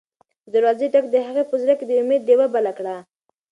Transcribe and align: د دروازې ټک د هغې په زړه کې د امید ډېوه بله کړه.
د 0.43 0.45
دروازې 0.55 0.87
ټک 0.93 1.05
د 1.11 1.15
هغې 1.27 1.43
په 1.49 1.55
زړه 1.61 1.73
کې 1.79 1.85
د 1.87 1.91
امید 2.01 2.21
ډېوه 2.27 2.47
بله 2.55 2.71
کړه. 2.77 2.95